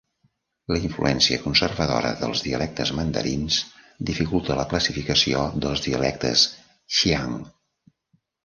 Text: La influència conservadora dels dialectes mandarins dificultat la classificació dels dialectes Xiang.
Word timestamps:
La 0.75 0.77
influència 0.85 1.41
conservadora 1.43 2.13
dels 2.21 2.41
dialectes 2.47 2.91
mandarins 3.01 3.59
dificultat 4.11 4.59
la 4.61 4.67
classificació 4.73 5.45
dels 5.67 5.85
dialectes 5.91 6.47
Xiang. 7.01 7.41